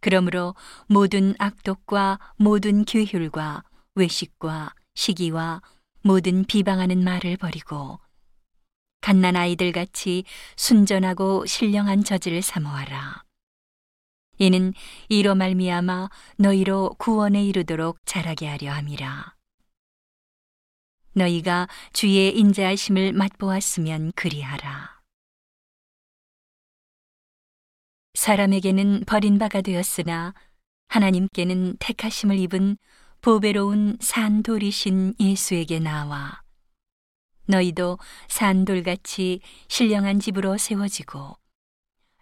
[0.00, 0.54] 그러므로
[0.86, 5.62] 모든 악독과 모든 규율과 외식과 시기와
[6.02, 8.00] 모든 비방하는 말을 버리고
[9.00, 10.24] 갓난 아이들 같이
[10.56, 13.24] 순전하고 신령한 저지를 사모하라.
[14.38, 14.72] 이는
[15.08, 19.34] 이로 말미암아 너희로 구원에 이르도록 자라게 하려 함이라.
[21.14, 24.99] 너희가 주의 인자하심을 맛보았으면 그리하라.
[28.20, 30.34] 사람에게는 버림바가 되었으나
[30.88, 32.76] 하나님께는 택하심을 입은
[33.22, 36.42] 보배로운 산돌이신 예수에게 나와
[37.46, 37.98] 너희도
[38.28, 41.38] 산돌같이 신령한 집으로 세워지고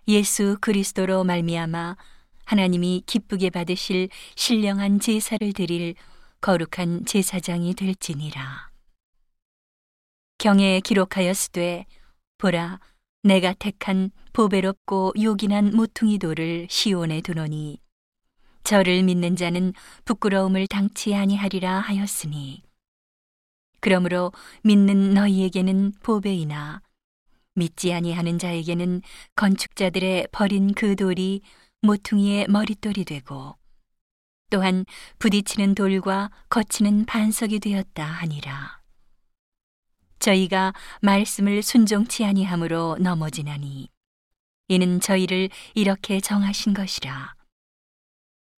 [0.06, 1.96] 예수 그리스도로 말미암아
[2.44, 5.96] 하나님이 기쁘게 받으실 신령한 제사를 드릴
[6.40, 8.70] 거룩한 제사장이 될지니라.
[10.38, 11.86] 경에 기록하였으되
[12.38, 12.78] 보라
[13.28, 17.78] 내가 택한 보배롭고 요긴한 모퉁이 돌을 시온에 두노니
[18.64, 19.74] 저를 믿는 자는
[20.06, 22.62] 부끄러움을 당치 아니하리라 하였으니
[23.80, 24.32] 그러므로
[24.64, 26.80] 믿는 너희에게는 보배이나
[27.54, 29.02] 믿지 아니하는 자에게는
[29.36, 31.42] 건축자들의 버린 그 돌이
[31.82, 33.58] 모퉁이의 머릿돌이 되고
[34.48, 34.86] 또한
[35.18, 38.77] 부딪히는 돌과 거치는 반석이 되었다 하니라.
[40.28, 43.88] 저희가 말씀을 순종치 아니함으로 넘어지나니
[44.68, 47.34] 이는 저희를 이렇게 정하신 것이라.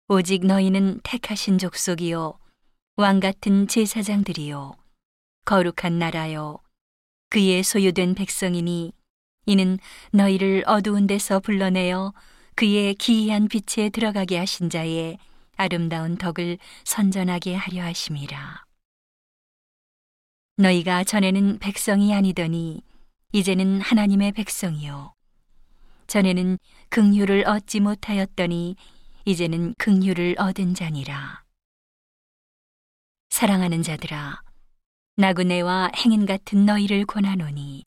[0.08, 2.36] 오직 너희는 택하신 족속이요
[2.96, 4.72] 왕 같은 제사장들이요
[5.44, 6.58] 거룩한 나라요
[7.28, 8.92] 그의 소유된 백성이니
[9.46, 9.78] 이는
[10.10, 12.12] 너희를 어두운 데서 불러내어
[12.56, 15.18] 그의 기이한 빛에 들어가게 하신 자의
[15.56, 18.69] 아름다운 덕을 선전하게 하려 하심이라.
[20.60, 22.82] 너희가 전에는 백성이 아니더니
[23.32, 25.14] 이제는 하나님의 백성이요.
[26.06, 26.58] 전에는
[26.90, 28.76] 긍휼을 얻지 못하였더니
[29.24, 31.44] 이제는 긍휼을 얻은 자니라.
[33.30, 34.42] 사랑하는 자들아,
[35.16, 37.86] 나그네와 행인 같은 너희를 권하노니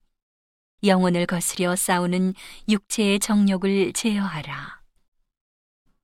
[0.84, 2.34] 영혼을 거스려 싸우는
[2.70, 4.82] 육체의 정욕을 제어하라.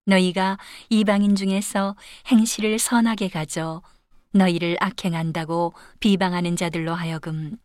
[0.06, 0.56] 너희가
[0.88, 1.96] 이방인 중에서
[2.28, 3.82] 행실을 선하게 가져
[4.32, 7.56] 너희를 악행한다고 비방하는 자들로 하여금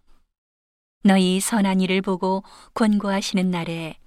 [1.04, 2.44] 너희 선한 일을 보고
[2.74, 4.00] 권고하시는 날에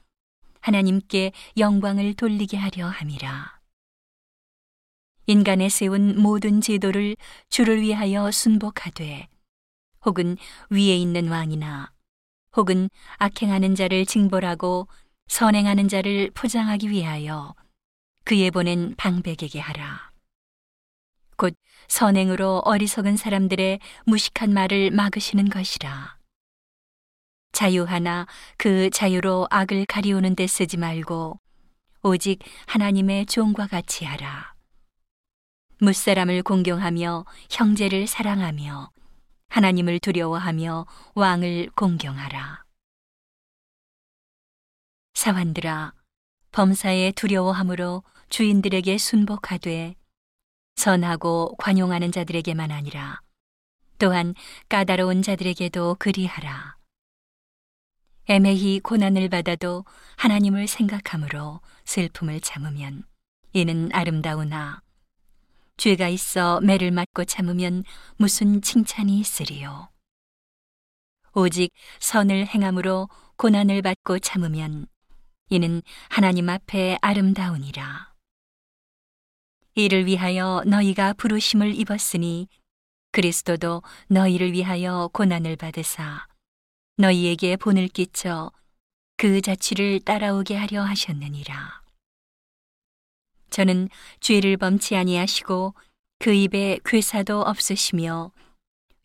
[0.60, 3.58] 하나님께 영광을 돌리게 하려 함이라.
[5.26, 7.16] 인간의 세운 모든 제도를
[7.50, 9.28] 주를 위하여 순복하되
[10.04, 10.36] 혹은
[10.70, 11.92] 위에 있는 왕이나
[12.56, 12.88] 혹은
[13.18, 14.88] 악행하는 자를 징벌하고
[15.28, 17.54] 선행하는 자를 포장하기 위하여
[18.24, 20.07] 그에 보낸 방백에게 하라.
[21.38, 21.54] 곧
[21.86, 26.18] 선행으로 어리석은 사람들의 무식한 말을 막으시는 것이라.
[27.52, 28.26] 자유하나
[28.58, 31.40] 그 자유로 악을 가리우는 데 쓰지 말고
[32.02, 34.54] 오직 하나님의 종과 같이 하라.
[35.80, 38.90] 무사람을 공경하며 형제를 사랑하며
[39.48, 42.64] 하나님을 두려워하며 왕을 공경하라.
[45.14, 45.92] 사환들아,
[46.50, 49.97] 범사에 두려워함으로 주인들에게 순복하되
[50.78, 53.20] 선하고 관용하는 자들에게만 아니라
[53.98, 54.34] 또한
[54.68, 56.76] 까다로운 자들에게도 그리하라.
[58.26, 59.84] 애매히 고난을 받아도
[60.16, 63.02] 하나님을 생각함으로 슬픔을 참으면
[63.52, 64.82] 이는 아름다우나
[65.78, 67.82] 죄가 있어 매를 맞고 참으면
[68.16, 69.88] 무슨 칭찬이 있으리요.
[71.34, 74.86] 오직 선을 행함으로 고난을 받고 참으면
[75.50, 78.07] 이는 하나님 앞에 아름다우니라.
[79.78, 82.48] 이를 위하여 너희가 부르심을 입었으니
[83.12, 86.26] 그리스도도 너희를 위하여 고난을 받으사
[86.96, 88.50] 너희에게 본을 끼쳐
[89.16, 91.82] 그 자취를 따라오게 하려 하셨느니라.
[93.50, 95.74] 저는 죄를 범치 아니하시고
[96.18, 98.32] 그 입에 괴사도 없으시며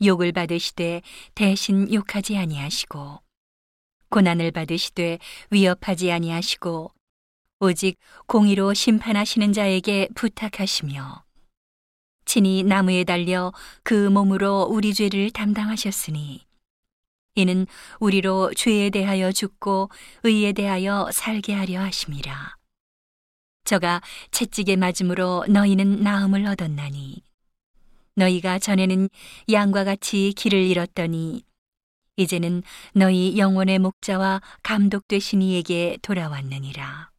[0.04, 1.04] 욕을 받으시되
[1.36, 3.22] 대신 욕하지 아니하시고
[4.10, 5.20] 고난을 받으시되
[5.52, 6.92] 위협하지 아니하시고
[7.64, 7.98] 오직
[8.28, 11.24] 공의로 심판하시는 자에게 부탁하시며
[12.26, 13.54] 친히 나무에 달려
[13.84, 16.46] 그 몸으로 우리 죄를 담당하셨으니
[17.36, 17.66] 이는
[18.02, 19.90] 우리로 죄에 대하여 죽고
[20.24, 22.58] 의에 대하여 살게 하려 하심이라.
[23.64, 24.02] 저가
[24.32, 27.24] 채찍에 맞음으로 너희는 나음을 얻었나니
[28.18, 29.08] 너희가 전에는
[29.50, 31.44] 양과 같이 길을 잃었더니
[32.18, 32.62] 이제는
[32.94, 37.13] 너희 영혼의 목자와 감독 되신 이에게 돌아왔느니라.